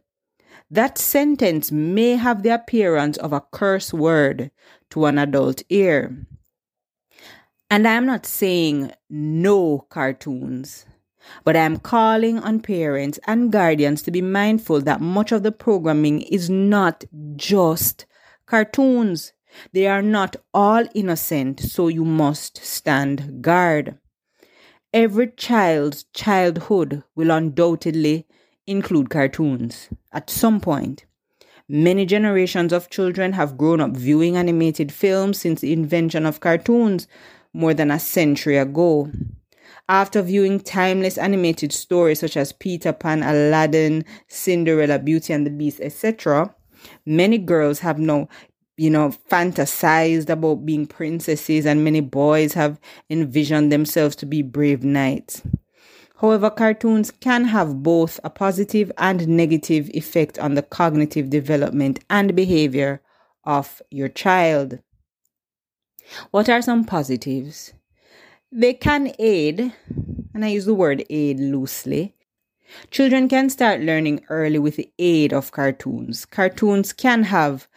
That 0.69 0.98
sentence 0.98 1.71
may 1.71 2.17
have 2.17 2.43
the 2.43 2.53
appearance 2.53 3.17
of 3.17 3.33
a 3.33 3.41
curse 3.51 3.91
word 3.91 4.51
to 4.91 5.05
an 5.05 5.17
adult 5.17 5.63
ear. 5.69 6.27
And 7.69 7.88
I 7.88 7.93
am 7.93 8.05
not 8.05 8.25
saying 8.25 8.91
no 9.10 9.79
cartoons. 9.89 10.86
But 11.43 11.55
I 11.55 11.61
am 11.61 11.77
calling 11.77 12.39
on 12.39 12.59
parents 12.61 13.19
and 13.25 13.51
guardians 13.51 14.01
to 14.03 14.11
be 14.11 14.21
mindful 14.21 14.81
that 14.81 15.01
much 15.01 15.31
of 15.31 15.43
the 15.43 15.51
programming 15.51 16.21
is 16.21 16.49
not 16.49 17.03
just 17.35 18.05
cartoons. 18.45 19.33
They 19.73 19.87
are 19.87 20.01
not 20.01 20.35
all 20.53 20.85
innocent, 20.93 21.59
so 21.59 21.87
you 21.87 22.05
must 22.05 22.57
stand 22.57 23.41
guard. 23.41 23.97
Every 24.93 25.27
child's 25.27 26.03
childhood 26.13 27.03
will 27.15 27.31
undoubtedly 27.31 28.27
include 28.67 29.09
cartoons 29.09 29.89
at 30.11 30.29
some 30.29 30.59
point. 30.59 31.05
Many 31.67 32.05
generations 32.05 32.73
of 32.73 32.89
children 32.89 33.33
have 33.33 33.57
grown 33.57 33.79
up 33.79 33.91
viewing 33.91 34.35
animated 34.35 34.91
films 34.91 35.39
since 35.39 35.61
the 35.61 35.71
invention 35.71 36.25
of 36.25 36.41
cartoons 36.41 37.07
more 37.53 37.73
than 37.73 37.91
a 37.91 37.99
century 37.99 38.57
ago. 38.57 39.09
After 39.91 40.21
viewing 40.21 40.62
timeless 40.62 41.17
animated 41.17 41.74
stories 41.74 42.21
such 42.21 42.38
as 42.38 42.53
Peter 42.53 42.93
Pan, 42.93 43.24
Aladdin, 43.24 44.05
Cinderella, 44.29 44.98
Beauty 44.98 45.33
and 45.33 45.45
the 45.45 45.50
Beast, 45.50 45.81
etc., 45.81 46.55
many 47.05 47.38
girls 47.38 47.79
have 47.79 48.00
now, 48.00 48.29
you 48.77 48.89
know, 48.89 49.10
fantasized 49.29 50.29
about 50.29 50.65
being 50.65 50.88
princesses, 50.88 51.65
and 51.65 51.83
many 51.83 52.00
boys 52.00 52.53
have 52.53 52.79
envisioned 53.10 53.69
themselves 53.69 54.15
to 54.15 54.25
be 54.25 54.41
brave 54.41 54.86
knights. 54.86 55.41
However, 56.21 56.50
cartoons 56.50 57.12
can 57.12 57.43
have 57.43 57.83
both 57.83 58.17
a 58.24 58.29
positive 58.29 58.93
and 58.98 59.27
negative 59.27 59.89
effect 59.89 60.39
on 60.39 60.53
the 60.53 60.63
cognitive 60.63 61.29
development 61.29 62.00
and 62.10 62.33
behavior 62.33 63.01
of 63.43 63.81
your 63.91 64.07
child. 64.07 64.79
What 66.29 66.48
are 66.48 66.62
some 66.62 66.86
positives? 66.86 67.74
They 68.53 68.74
can 68.74 69.13
aid, 69.17 69.72
and 70.34 70.43
I 70.43 70.50
use 70.50 70.65
the 70.65 70.74
word 70.74 71.05
aid 71.10 71.39
loosely. 71.39 72.15
Children 72.89 73.29
can 73.29 73.50
start 73.50 73.79
learning 73.79 74.25
early 74.27 74.60
with 74.60 74.75
the 74.75 74.91
aid 75.00 75.31
of 75.31 75.53
cartoons. 75.53 76.25
Cartoons 76.25 76.91
can 76.91 77.24
have 77.24 77.70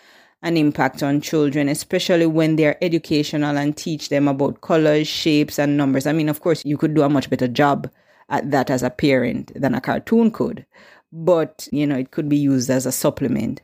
an 0.42 0.56
impact 0.56 1.00
on 1.00 1.20
children, 1.20 1.68
especially 1.68 2.26
when 2.26 2.56
they're 2.56 2.82
educational 2.82 3.56
and 3.56 3.76
teach 3.76 4.08
them 4.08 4.26
about 4.26 4.62
colors, 4.62 5.06
shapes, 5.06 5.60
and 5.60 5.76
numbers. 5.76 6.08
I 6.08 6.12
mean, 6.12 6.28
of 6.28 6.40
course, 6.40 6.64
you 6.64 6.76
could 6.76 6.94
do 6.94 7.02
a 7.02 7.08
much 7.08 7.30
better 7.30 7.46
job 7.46 7.88
at 8.28 8.50
that 8.50 8.68
as 8.68 8.82
a 8.82 8.90
parent 8.90 9.52
than 9.54 9.76
a 9.76 9.80
cartoon 9.80 10.32
could, 10.32 10.66
but 11.12 11.68
you 11.70 11.86
know, 11.86 11.96
it 11.96 12.10
could 12.10 12.28
be 12.28 12.36
used 12.36 12.68
as 12.68 12.84
a 12.84 12.90
supplement. 12.90 13.62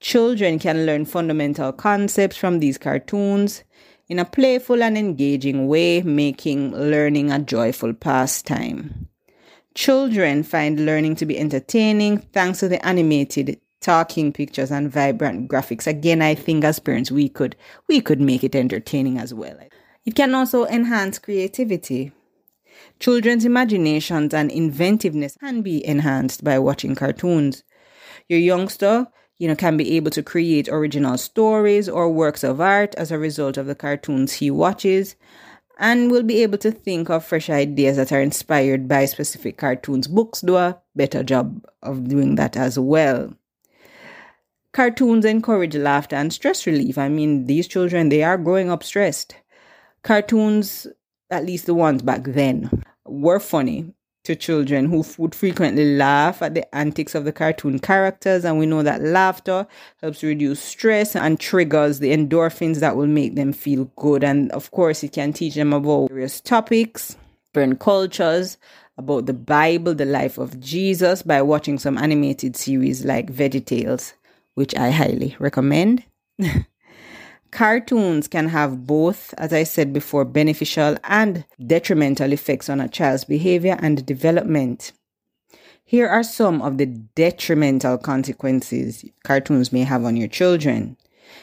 Children 0.00 0.58
can 0.58 0.84
learn 0.84 1.06
fundamental 1.06 1.72
concepts 1.72 2.36
from 2.36 2.58
these 2.58 2.76
cartoons 2.76 3.64
in 4.08 4.18
a 4.18 4.24
playful 4.24 4.82
and 4.82 4.96
engaging 4.96 5.66
way, 5.66 6.02
making 6.02 6.72
learning 6.72 7.30
a 7.30 7.38
joyful 7.38 7.92
pastime. 7.92 9.08
Children 9.74 10.42
find 10.42 10.86
learning 10.86 11.16
to 11.16 11.26
be 11.26 11.38
entertaining 11.38 12.18
thanks 12.18 12.60
to 12.60 12.68
the 12.68 12.84
animated 12.86 13.60
talking 13.80 14.32
pictures 14.32 14.70
and 14.70 14.90
vibrant 14.90 15.48
graphics. 15.50 15.86
Again, 15.86 16.22
I 16.22 16.34
think 16.34 16.64
as 16.64 16.78
parents 16.78 17.10
we 17.10 17.28
could 17.28 17.56
we 17.88 18.00
could 18.00 18.20
make 18.20 18.42
it 18.42 18.54
entertaining 18.54 19.18
as 19.18 19.34
well. 19.34 19.58
It 20.04 20.14
can 20.14 20.34
also 20.34 20.66
enhance 20.66 21.18
creativity. 21.18 22.12
Children's 23.00 23.44
imaginations 23.44 24.32
and 24.32 24.50
inventiveness 24.50 25.36
can 25.38 25.62
be 25.62 25.86
enhanced 25.86 26.42
by 26.42 26.58
watching 26.58 26.94
cartoons. 26.94 27.62
Your 28.28 28.38
youngster 28.38 29.08
you 29.38 29.48
know, 29.48 29.56
can 29.56 29.76
be 29.76 29.96
able 29.96 30.10
to 30.10 30.22
create 30.22 30.68
original 30.68 31.18
stories 31.18 31.88
or 31.88 32.10
works 32.10 32.42
of 32.42 32.60
art 32.60 32.94
as 32.96 33.10
a 33.10 33.18
result 33.18 33.56
of 33.56 33.66
the 33.66 33.74
cartoons 33.74 34.34
he 34.34 34.50
watches, 34.50 35.16
and 35.78 36.10
will 36.10 36.22
be 36.22 36.42
able 36.42 36.58
to 36.58 36.70
think 36.70 37.10
of 37.10 37.24
fresh 37.24 37.50
ideas 37.50 37.96
that 37.96 38.12
are 38.12 38.20
inspired 38.20 38.88
by 38.88 39.04
specific 39.04 39.58
cartoons. 39.58 40.08
Books 40.08 40.40
do 40.40 40.56
a 40.56 40.80
better 40.94 41.22
job 41.22 41.64
of 41.82 42.08
doing 42.08 42.36
that 42.36 42.56
as 42.56 42.78
well. 42.78 43.34
Cartoons 44.72 45.24
encourage 45.24 45.74
laughter 45.74 46.16
and 46.16 46.32
stress 46.32 46.66
relief. 46.66 46.98
I 46.98 47.08
mean, 47.08 47.46
these 47.46 47.66
children, 47.66 48.08
they 48.08 48.22
are 48.22 48.38
growing 48.38 48.70
up 48.70 48.82
stressed. 48.82 49.36
Cartoons, 50.02 50.86
at 51.30 51.46
least 51.46 51.66
the 51.66 51.74
ones 51.74 52.02
back 52.02 52.24
then, 52.24 52.82
were 53.04 53.40
funny 53.40 53.94
to 54.26 54.34
children 54.34 54.86
who 54.86 55.04
would 55.18 55.34
frequently 55.34 55.96
laugh 55.96 56.42
at 56.42 56.54
the 56.54 56.74
antics 56.74 57.14
of 57.14 57.24
the 57.24 57.32
cartoon 57.32 57.78
characters. 57.78 58.44
And 58.44 58.58
we 58.58 58.66
know 58.66 58.82
that 58.82 59.00
laughter 59.00 59.68
helps 60.02 60.22
reduce 60.24 60.60
stress 60.60 61.14
and 61.14 61.38
triggers 61.38 62.00
the 62.00 62.12
endorphins 62.12 62.80
that 62.80 62.96
will 62.96 63.06
make 63.06 63.36
them 63.36 63.52
feel 63.52 63.84
good. 63.96 64.24
And 64.24 64.50
of 64.50 64.72
course, 64.72 65.04
it 65.04 65.12
can 65.12 65.32
teach 65.32 65.54
them 65.54 65.72
about 65.72 66.08
various 66.10 66.40
topics, 66.40 67.16
different 67.52 67.78
cultures, 67.78 68.58
about 68.98 69.26
the 69.26 69.32
Bible, 69.32 69.94
the 69.94 70.04
life 70.04 70.38
of 70.38 70.58
Jesus 70.58 71.22
by 71.22 71.40
watching 71.42 71.78
some 71.78 71.96
animated 71.96 72.56
series 72.56 73.04
like 73.04 73.32
VeggieTales, 73.32 74.14
which 74.54 74.74
I 74.74 74.90
highly 74.90 75.36
recommend. 75.38 76.02
Cartoons 77.56 78.28
can 78.28 78.48
have 78.48 78.86
both, 78.86 79.32
as 79.38 79.50
I 79.50 79.62
said 79.62 79.90
before, 79.90 80.26
beneficial 80.26 80.98
and 81.04 81.46
detrimental 81.66 82.34
effects 82.34 82.68
on 82.68 82.82
a 82.82 82.88
child's 82.88 83.24
behavior 83.24 83.78
and 83.80 84.04
development. 84.04 84.92
Here 85.82 86.06
are 86.06 86.22
some 86.22 86.60
of 86.60 86.76
the 86.76 86.84
detrimental 86.84 87.96
consequences 87.96 89.06
cartoons 89.24 89.72
may 89.72 89.84
have 89.84 90.04
on 90.04 90.18
your 90.18 90.28
children. 90.28 90.98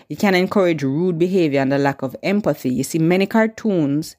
It 0.07 0.19
can 0.19 0.35
encourage 0.35 0.83
rude 0.83 1.17
behavior 1.17 1.61
and 1.61 1.73
a 1.73 1.79
lack 1.79 2.03
of 2.03 2.15
empathy. 2.21 2.69
You 2.69 2.83
see, 2.83 2.99
many 2.99 3.25
cartoons 3.25 4.15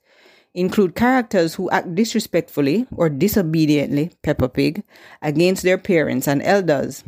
include 0.52 0.96
characters 0.96 1.54
who 1.54 1.70
act 1.70 1.94
disrespectfully 1.94 2.88
or 2.96 3.08
disobediently, 3.08 4.10
Peppa 4.20 4.48
Pig, 4.48 4.82
against 5.22 5.62
their 5.62 5.78
parents 5.78 6.26
and 6.26 6.42
elders. 6.42 7.04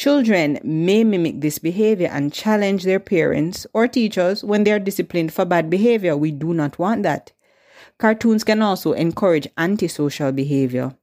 Children 0.00 0.58
may 0.64 1.04
mimic 1.04 1.42
this 1.42 1.58
behavior 1.58 2.08
and 2.10 2.32
challenge 2.32 2.84
their 2.84 2.98
parents 2.98 3.66
or 3.74 3.86
teachers 3.86 4.42
when 4.42 4.64
they 4.64 4.72
are 4.72 4.78
disciplined 4.78 5.30
for 5.30 5.44
bad 5.44 5.68
behavior. 5.68 6.16
We 6.16 6.30
do 6.30 6.54
not 6.54 6.78
want 6.78 7.02
that. 7.02 7.32
Cartoons 7.98 8.42
can 8.42 8.62
also 8.62 8.94
encourage 8.94 9.46
antisocial 9.58 10.32
behavior. 10.32 10.96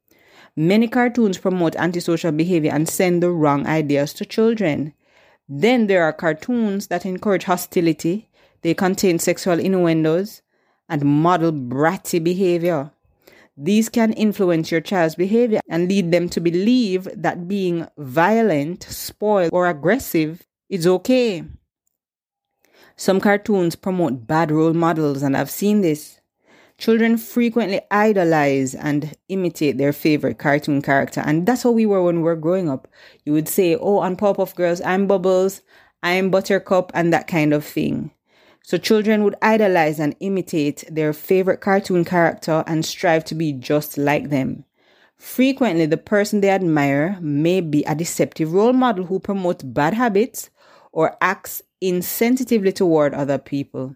Many 0.55 0.87
cartoons 0.87 1.37
promote 1.37 1.75
antisocial 1.75 2.31
behavior 2.31 2.71
and 2.73 2.89
send 2.89 3.21
the 3.21 3.29
wrong 3.29 3.67
ideas 3.67 4.13
to 4.13 4.25
children. 4.25 4.95
Then 5.47 5.85
there 5.85 6.01
are 6.01 6.11
cartoons 6.11 6.87
that 6.87 7.05
encourage 7.05 7.43
hostility. 7.43 8.31
They 8.63 8.73
contain 8.73 9.19
sexual 9.19 9.59
innuendos 9.59 10.41
and 10.89 11.03
model 11.03 11.51
bratty 11.51 12.23
behavior. 12.23 12.89
These 13.57 13.89
can 13.89 14.13
influence 14.13 14.71
your 14.71 14.81
child's 14.81 15.15
behavior 15.15 15.61
and 15.67 15.89
lead 15.89 16.11
them 16.11 16.29
to 16.29 16.39
believe 16.39 17.07
that 17.15 17.47
being 17.47 17.87
violent, 17.97 18.83
spoiled, 18.83 19.49
or 19.51 19.67
aggressive 19.67 20.45
is 20.69 20.85
okay. 20.85 21.43
Some 22.95 23.19
cartoons 23.19 23.75
promote 23.75 24.27
bad 24.27 24.51
role 24.51 24.73
models, 24.73 25.23
and 25.23 25.35
I've 25.35 25.49
seen 25.49 25.81
this. 25.81 26.19
Children 26.77 27.17
frequently 27.17 27.81
idolize 27.89 28.75
and 28.75 29.15
imitate 29.27 29.79
their 29.79 29.93
favorite 29.93 30.37
cartoon 30.37 30.83
character, 30.83 31.23
and 31.25 31.47
that's 31.47 31.63
how 31.63 31.71
we 31.71 31.87
were 31.87 32.03
when 32.03 32.17
we 32.17 32.23
were 32.23 32.35
growing 32.35 32.69
up. 32.69 32.87
You 33.25 33.33
would 33.33 33.47
say, 33.47 33.75
Oh, 33.75 33.97
on 33.97 34.15
Powerpuff 34.15 34.53
Girls, 34.53 34.81
I'm 34.81 35.07
Bubbles, 35.07 35.63
I'm 36.03 36.29
Buttercup, 36.29 36.91
and 36.93 37.11
that 37.11 37.27
kind 37.27 37.53
of 37.53 37.65
thing. 37.65 38.11
So 38.67 38.77
children 38.77 39.23
would 39.23 39.37
idolize 39.41 39.97
and 39.97 40.13
imitate 40.19 40.83
their 40.91 41.13
favorite 41.13 41.61
cartoon 41.61 42.03
character 42.03 42.65
and 42.67 42.83
strive 42.83 43.23
to 43.25 43.33
be 43.33 43.53
just 43.53 43.97
like 43.97 44.29
them. 44.29 44.65
Frequently, 45.15 45.85
the 45.85 45.95
person 45.95 46.41
they 46.41 46.49
admire 46.49 47.17
may 47.21 47.61
be 47.61 47.85
a 47.85 47.95
deceptive 47.95 48.51
role 48.51 48.73
model 48.73 49.05
who 49.05 49.21
promotes 49.21 49.63
bad 49.63 49.93
habits 49.93 50.49
or 50.91 51.15
acts 51.21 51.61
insensitively 51.81 52.75
toward 52.75 53.13
other 53.13 53.37
people. 53.37 53.95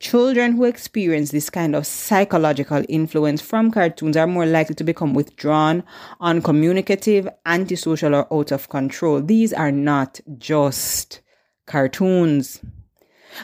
Children 0.00 0.52
who 0.52 0.64
experience 0.64 1.30
this 1.30 1.50
kind 1.50 1.76
of 1.76 1.86
psychological 1.86 2.86
influence 2.88 3.42
from 3.42 3.70
cartoons 3.70 4.16
are 4.16 4.26
more 4.26 4.46
likely 4.46 4.76
to 4.76 4.84
become 4.84 5.12
withdrawn, 5.12 5.84
uncommunicative, 6.22 7.28
antisocial, 7.44 8.14
or 8.14 8.32
out 8.32 8.50
of 8.50 8.70
control. 8.70 9.20
These 9.20 9.52
are 9.52 9.72
not 9.72 10.20
just 10.38 11.20
cartoons. 11.66 12.62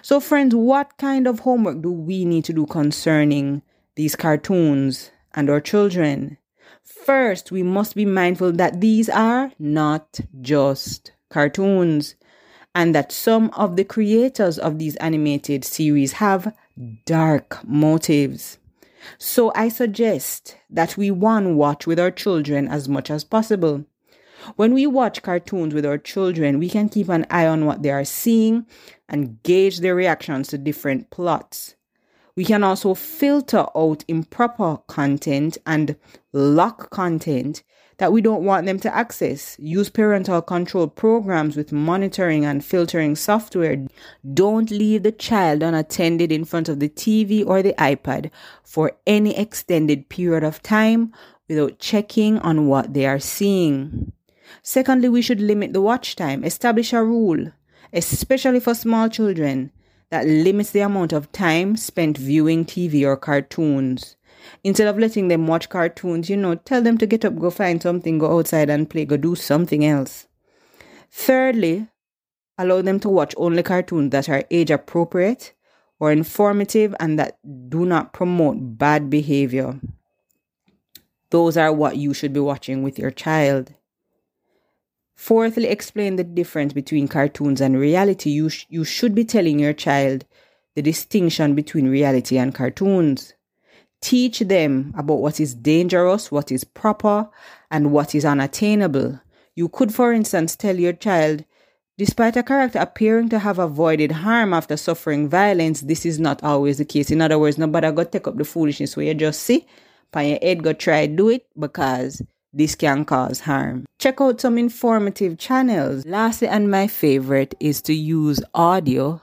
So, 0.00 0.20
friends, 0.20 0.54
what 0.54 0.96
kind 0.96 1.26
of 1.26 1.40
homework 1.40 1.82
do 1.82 1.92
we 1.92 2.24
need 2.24 2.44
to 2.46 2.52
do 2.52 2.66
concerning 2.66 3.62
these 3.96 4.16
cartoons 4.16 5.10
and 5.34 5.50
our 5.50 5.60
children? 5.60 6.38
First, 6.82 7.52
we 7.52 7.62
must 7.62 7.94
be 7.94 8.04
mindful 8.04 8.52
that 8.52 8.80
these 8.80 9.08
are 9.08 9.52
not 9.58 10.20
just 10.40 11.12
cartoons 11.28 12.14
and 12.74 12.94
that 12.94 13.12
some 13.12 13.50
of 13.50 13.76
the 13.76 13.84
creators 13.84 14.58
of 14.58 14.78
these 14.78 14.96
animated 14.96 15.64
series 15.64 16.12
have 16.12 16.54
dark 17.04 17.58
motives. 17.66 18.58
So 19.18 19.52
I 19.54 19.68
suggest 19.68 20.56
that 20.70 20.96
we 20.96 21.10
one 21.10 21.56
watch 21.56 21.86
with 21.86 21.98
our 21.98 22.10
children 22.10 22.68
as 22.68 22.88
much 22.88 23.10
as 23.10 23.24
possible. 23.24 23.84
When 24.56 24.74
we 24.74 24.86
watch 24.86 25.22
cartoons 25.22 25.74
with 25.74 25.86
our 25.86 25.98
children, 25.98 26.58
we 26.58 26.68
can 26.68 26.88
keep 26.88 27.08
an 27.08 27.26
eye 27.30 27.46
on 27.46 27.66
what 27.66 27.82
they 27.82 27.90
are 27.90 28.04
seeing 28.04 28.66
and 29.08 29.42
gauge 29.42 29.80
their 29.80 29.94
reactions 29.94 30.48
to 30.48 30.58
different 30.58 31.10
plots. 31.10 31.74
We 32.34 32.44
can 32.44 32.64
also 32.64 32.94
filter 32.94 33.66
out 33.76 34.04
improper 34.08 34.78
content 34.86 35.58
and 35.66 35.96
lock 36.32 36.90
content 36.90 37.62
that 37.98 38.12
we 38.12 38.22
don't 38.22 38.44
want 38.44 38.66
them 38.66 38.80
to 38.80 38.94
access. 38.94 39.56
Use 39.60 39.90
parental 39.90 40.40
control 40.40 40.88
programs 40.88 41.56
with 41.56 41.72
monitoring 41.72 42.44
and 42.44 42.64
filtering 42.64 43.14
software. 43.16 43.86
Don't 44.32 44.70
leave 44.70 45.02
the 45.02 45.12
child 45.12 45.62
unattended 45.62 46.32
in 46.32 46.44
front 46.44 46.68
of 46.68 46.80
the 46.80 46.88
TV 46.88 47.46
or 47.46 47.62
the 47.62 47.74
iPad 47.74 48.30
for 48.64 48.92
any 49.06 49.36
extended 49.36 50.08
period 50.08 50.42
of 50.42 50.62
time 50.62 51.12
without 51.48 51.78
checking 51.78 52.38
on 52.38 52.66
what 52.66 52.94
they 52.94 53.06
are 53.06 53.20
seeing. 53.20 54.12
Secondly, 54.62 55.08
we 55.08 55.22
should 55.22 55.40
limit 55.40 55.72
the 55.72 55.80
watch 55.80 56.16
time, 56.16 56.44
establish 56.44 56.92
a 56.92 57.02
rule, 57.02 57.52
especially 57.92 58.60
for 58.60 58.74
small 58.74 59.08
children, 59.08 59.72
that 60.10 60.26
limits 60.26 60.70
the 60.70 60.80
amount 60.80 61.12
of 61.12 61.32
time 61.32 61.76
spent 61.76 62.18
viewing 62.18 62.64
TV 62.64 63.04
or 63.04 63.16
cartoons. 63.16 64.16
Instead 64.64 64.88
of 64.88 64.98
letting 64.98 65.28
them 65.28 65.46
watch 65.46 65.68
cartoons, 65.68 66.28
you 66.28 66.36
know, 66.36 66.54
tell 66.54 66.82
them 66.82 66.98
to 66.98 67.06
get 67.06 67.24
up, 67.24 67.38
go 67.38 67.50
find 67.50 67.82
something, 67.82 68.18
go 68.18 68.38
outside 68.38 68.68
and 68.68 68.90
play, 68.90 69.04
go 69.04 69.16
do 69.16 69.34
something 69.34 69.84
else. 69.84 70.26
Thirdly, 71.10 71.88
allow 72.58 72.82
them 72.82 73.00
to 73.00 73.08
watch 73.08 73.34
only 73.36 73.62
cartoons 73.62 74.10
that 74.10 74.28
are 74.28 74.44
age 74.50 74.70
appropriate 74.70 75.54
or 76.00 76.10
informative 76.10 76.94
and 76.98 77.18
that 77.18 77.38
do 77.68 77.86
not 77.86 78.12
promote 78.12 78.56
bad 78.78 79.08
behavior. 79.08 79.78
Those 81.30 81.56
are 81.56 81.72
what 81.72 81.96
you 81.96 82.12
should 82.12 82.32
be 82.32 82.40
watching 82.40 82.82
with 82.82 82.98
your 82.98 83.10
child. 83.10 83.72
Fourthly, 85.22 85.68
explain 85.68 86.16
the 86.16 86.24
difference 86.24 86.72
between 86.72 87.06
cartoons 87.06 87.60
and 87.60 87.78
reality. 87.78 88.30
You, 88.30 88.48
sh- 88.48 88.66
you 88.68 88.82
should 88.82 89.14
be 89.14 89.24
telling 89.24 89.60
your 89.60 89.72
child 89.72 90.24
the 90.74 90.82
distinction 90.82 91.54
between 91.54 91.86
reality 91.86 92.38
and 92.38 92.52
cartoons. 92.52 93.32
Teach 94.00 94.40
them 94.40 94.92
about 94.98 95.20
what 95.20 95.38
is 95.38 95.54
dangerous, 95.54 96.32
what 96.32 96.50
is 96.50 96.64
proper, 96.64 97.30
and 97.70 97.92
what 97.92 98.16
is 98.16 98.24
unattainable. 98.24 99.20
You 99.54 99.68
could, 99.68 99.94
for 99.94 100.12
instance, 100.12 100.56
tell 100.56 100.74
your 100.74 100.92
child, 100.92 101.44
despite 101.96 102.36
a 102.36 102.42
character 102.42 102.80
appearing 102.80 103.28
to 103.28 103.38
have 103.38 103.60
avoided 103.60 104.10
harm 104.10 104.52
after 104.52 104.76
suffering 104.76 105.28
violence, 105.28 105.82
this 105.82 106.04
is 106.04 106.18
not 106.18 106.42
always 106.42 106.78
the 106.78 106.84
case. 106.84 107.12
In 107.12 107.22
other 107.22 107.38
words, 107.38 107.58
nobody 107.58 107.92
got 107.92 108.10
take 108.10 108.26
up 108.26 108.38
the 108.38 108.44
foolishness 108.44 108.96
where 108.96 109.06
you 109.06 109.14
just 109.14 109.42
see, 109.42 109.68
pan 110.10 110.30
your 110.30 110.38
head 110.42 110.64
go 110.64 110.72
try 110.72 111.06
do 111.06 111.28
it 111.28 111.46
because 111.56 112.20
this 112.52 112.74
can 112.74 113.04
cause 113.04 113.40
harm. 113.40 113.86
Check 113.98 114.20
out 114.20 114.40
some 114.40 114.58
informative 114.58 115.38
channels. 115.38 116.04
Lastly, 116.04 116.48
and 116.48 116.70
my 116.70 116.86
favorite 116.86 117.54
is 117.60 117.80
to 117.82 117.94
use 117.94 118.40
audio 118.54 119.22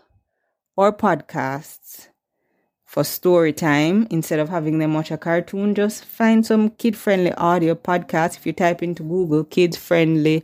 or 0.75 0.91
podcasts 0.91 2.07
for 2.85 3.03
story 3.03 3.53
time 3.53 4.07
instead 4.09 4.39
of 4.39 4.49
having 4.49 4.79
them 4.79 4.95
watch 4.95 5.11
a 5.11 5.17
cartoon. 5.17 5.75
Just 5.75 6.05
find 6.05 6.43
some 6.43 6.71
kid 6.71 6.97
friendly 6.97 7.33
audio 7.33 7.75
podcasts. 7.75 8.37
If 8.37 8.47
you 8.47 8.53
type 8.53 8.81
into 8.81 9.03
Google 9.03 9.43
kids 9.43 9.77
friendly 9.77 10.43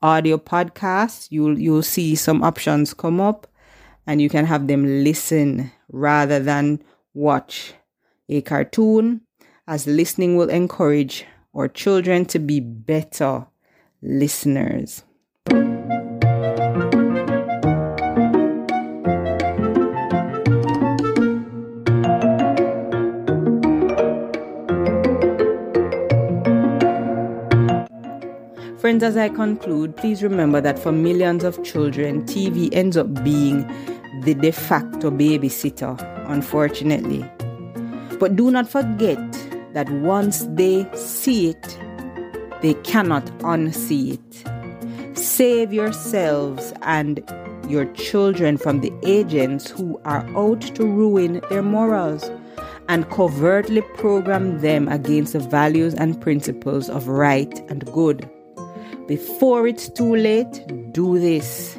audio 0.00 0.38
podcasts, 0.38 1.28
you'll 1.30 1.58
you'll 1.58 1.82
see 1.82 2.14
some 2.14 2.42
options 2.42 2.94
come 2.94 3.20
up 3.20 3.46
and 4.06 4.22
you 4.22 4.28
can 4.28 4.46
have 4.46 4.68
them 4.68 5.04
listen 5.04 5.70
rather 5.90 6.40
than 6.40 6.82
watch 7.12 7.74
a 8.28 8.40
cartoon 8.40 9.20
as 9.66 9.86
listening 9.86 10.36
will 10.36 10.48
encourage 10.48 11.26
or 11.52 11.68
children 11.68 12.24
to 12.26 12.38
be 12.38 12.60
better 12.60 13.46
listeners. 14.02 15.04
Friends, 28.78 29.04
as 29.04 29.16
I 29.16 29.28
conclude, 29.28 29.96
please 29.96 30.22
remember 30.24 30.60
that 30.60 30.76
for 30.78 30.90
millions 30.90 31.44
of 31.44 31.62
children, 31.62 32.24
TV 32.24 32.68
ends 32.72 32.96
up 32.96 33.22
being 33.22 33.64
the 34.22 34.34
de 34.34 34.50
facto 34.50 35.10
babysitter 35.10 35.96
unfortunately. 36.28 37.24
But 38.18 38.36
do 38.36 38.50
not 38.50 38.68
forget 38.68 39.31
that 39.72 39.90
once 39.90 40.46
they 40.50 40.88
see 40.94 41.50
it, 41.50 41.78
they 42.62 42.74
cannot 42.84 43.26
unsee 43.38 44.14
it. 44.14 45.18
Save 45.18 45.72
yourselves 45.72 46.72
and 46.82 47.22
your 47.68 47.86
children 47.92 48.56
from 48.56 48.80
the 48.80 48.92
agents 49.02 49.70
who 49.70 50.00
are 50.04 50.26
out 50.36 50.60
to 50.60 50.84
ruin 50.84 51.40
their 51.48 51.62
morals 51.62 52.30
and 52.88 53.08
covertly 53.10 53.82
program 53.96 54.60
them 54.60 54.88
against 54.88 55.32
the 55.32 55.38
values 55.38 55.94
and 55.94 56.20
principles 56.20 56.90
of 56.90 57.08
right 57.08 57.58
and 57.70 57.84
good. 57.92 58.28
Before 59.06 59.66
it's 59.66 59.88
too 59.88 60.14
late, 60.16 60.92
do 60.92 61.18
this. 61.18 61.78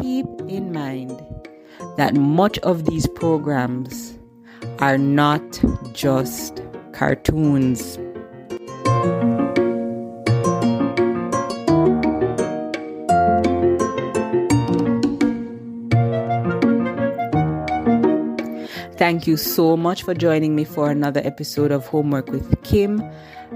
Keep 0.00 0.26
in 0.48 0.72
mind 0.72 1.10
that 1.96 2.14
much 2.14 2.58
of 2.60 2.86
these 2.86 3.06
programs 3.08 4.18
are 4.78 4.98
not 4.98 5.42
just 5.92 6.62
cartoons. 7.00 8.09
Thank 19.20 19.28
you 19.28 19.36
so 19.36 19.76
much 19.76 20.02
for 20.02 20.14
joining 20.14 20.56
me 20.56 20.64
for 20.64 20.90
another 20.90 21.20
episode 21.22 21.70
of 21.70 21.86
Homework 21.86 22.30
with 22.30 22.62
Kim. 22.62 23.04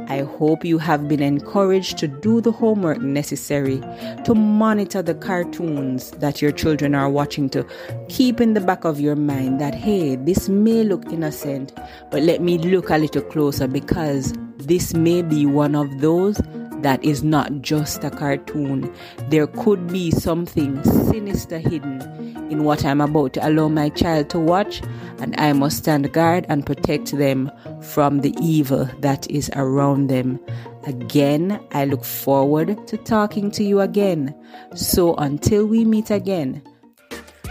I 0.08 0.18
hope 0.20 0.62
you 0.62 0.76
have 0.76 1.08
been 1.08 1.22
encouraged 1.22 1.96
to 2.00 2.06
do 2.06 2.42
the 2.42 2.52
homework 2.52 3.00
necessary 3.00 3.80
to 4.26 4.34
monitor 4.34 5.00
the 5.00 5.14
cartoons 5.14 6.10
that 6.10 6.42
your 6.42 6.52
children 6.52 6.94
are 6.94 7.08
watching 7.08 7.48
to 7.48 7.66
keep 8.10 8.42
in 8.42 8.52
the 8.52 8.60
back 8.60 8.84
of 8.84 9.00
your 9.00 9.16
mind 9.16 9.58
that, 9.58 9.74
hey, 9.74 10.16
this 10.16 10.50
may 10.50 10.84
look 10.84 11.10
innocent, 11.10 11.72
but 12.10 12.22
let 12.22 12.42
me 12.42 12.58
look 12.58 12.90
a 12.90 12.98
little 12.98 13.22
closer 13.22 13.66
because 13.66 14.34
this 14.58 14.92
may 14.92 15.22
be 15.22 15.46
one 15.46 15.74
of 15.74 15.88
those 16.02 16.38
that 16.84 17.02
is 17.02 17.24
not 17.24 17.62
just 17.62 18.04
a 18.04 18.10
cartoon. 18.10 18.92
There 19.30 19.46
could 19.46 19.88
be 19.88 20.10
something 20.10 20.84
sinister 20.84 21.58
hidden 21.58 22.02
in 22.50 22.64
what 22.64 22.84
I'm 22.84 23.00
about 23.00 23.32
to 23.34 23.48
allow 23.48 23.68
my 23.68 23.88
child 23.88 24.28
to 24.30 24.38
watch, 24.38 24.82
and 25.18 25.34
I 25.40 25.54
must 25.54 25.78
stand 25.78 26.12
guard 26.12 26.44
and 26.50 26.66
protect 26.66 27.16
them 27.16 27.50
from 27.80 28.20
the 28.20 28.34
evil 28.38 28.84
that 29.00 29.30
is 29.30 29.50
around 29.56 30.08
them. 30.08 30.38
Again, 30.86 31.58
I 31.72 31.86
look 31.86 32.04
forward 32.04 32.86
to 32.88 32.98
talking 32.98 33.50
to 33.52 33.64
you 33.64 33.80
again. 33.80 34.34
So 34.74 35.14
until 35.16 35.64
we 35.64 35.86
meet 35.86 36.10
again, 36.10 36.62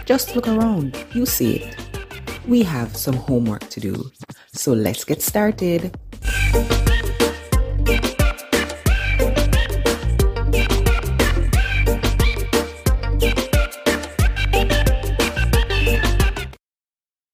just 0.04 0.36
look 0.36 0.46
around. 0.46 0.96
You 1.12 1.26
see 1.26 1.56
it. 1.56 1.76
We 2.46 2.62
have 2.62 2.96
some 2.96 3.16
homework 3.16 3.68
to 3.70 3.80
do. 3.80 4.10
So 4.52 4.74
let's 4.74 5.02
get 5.02 5.22
started. 5.22 5.98